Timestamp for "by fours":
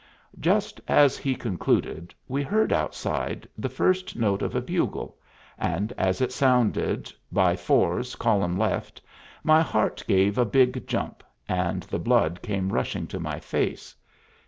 7.31-8.15